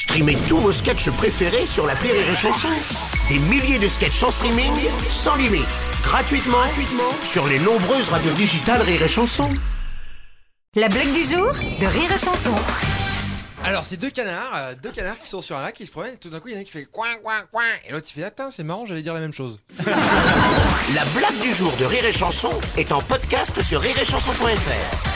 [0.00, 2.68] Streamez tous vos sketchs préférés sur la Rire et Chanson.
[3.28, 4.72] Des milliers de sketchs en streaming,
[5.10, 5.66] sans limite,
[6.02, 9.50] gratuitement, gratuitement sur les nombreuses radios digitales Rire et Chanson.
[10.74, 12.54] La blague du jour de Rire et Chanson.
[13.62, 16.14] Alors, c'est deux canards, euh, deux canards qui sont sur un lac, qui se promènent,
[16.14, 17.92] et tout d'un coup, il y en a un qui fait coin, coin, coin, et
[17.92, 19.60] l'autre il fait attends, c'est marrant, j'allais dire la même chose.
[19.84, 25.09] La blague du jour de Rire et Chanson est en podcast sur rireetchanson.fr.